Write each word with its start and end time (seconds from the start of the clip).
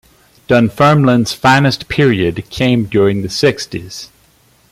Dunfermline's 0.47 1.31
finest 1.31 1.87
period 1.87 2.49
came 2.49 2.85
during 2.85 3.21
the 3.21 3.29
sixties. 3.29 4.09